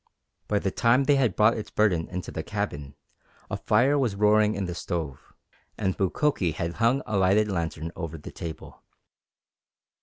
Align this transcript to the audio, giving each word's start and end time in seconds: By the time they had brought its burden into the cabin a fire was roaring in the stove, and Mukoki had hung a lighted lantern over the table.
By 0.47 0.57
the 0.57 0.71
time 0.71 1.03
they 1.03 1.17
had 1.17 1.35
brought 1.35 1.55
its 1.59 1.69
burden 1.69 2.07
into 2.09 2.31
the 2.31 2.41
cabin 2.41 2.95
a 3.51 3.57
fire 3.57 3.99
was 3.99 4.15
roaring 4.15 4.55
in 4.55 4.65
the 4.65 4.73
stove, 4.73 5.31
and 5.77 5.95
Mukoki 5.99 6.53
had 6.53 6.77
hung 6.81 7.03
a 7.05 7.15
lighted 7.17 7.47
lantern 7.51 7.91
over 7.95 8.17
the 8.17 8.31
table. 8.31 8.81